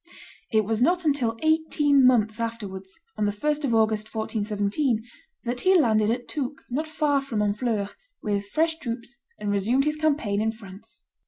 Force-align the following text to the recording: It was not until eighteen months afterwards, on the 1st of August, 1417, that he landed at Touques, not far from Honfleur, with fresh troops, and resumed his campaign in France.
It 0.51 0.65
was 0.65 0.81
not 0.81 1.05
until 1.05 1.37
eighteen 1.43 2.03
months 2.03 2.39
afterwards, 2.39 2.99
on 3.19 3.25
the 3.25 3.31
1st 3.31 3.65
of 3.65 3.75
August, 3.75 4.15
1417, 4.15 5.03
that 5.43 5.59
he 5.59 5.77
landed 5.77 6.09
at 6.09 6.27
Touques, 6.27 6.63
not 6.71 6.87
far 6.87 7.21
from 7.21 7.39
Honfleur, 7.39 7.87
with 8.19 8.47
fresh 8.47 8.79
troops, 8.79 9.19
and 9.37 9.51
resumed 9.51 9.85
his 9.85 9.97
campaign 9.97 10.41
in 10.41 10.53
France. 10.53 11.03